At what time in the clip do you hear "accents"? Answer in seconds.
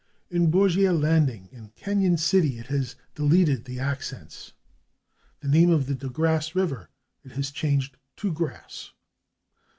3.79-4.51